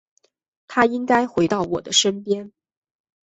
[0.67, 2.51] 他应该回到我的身边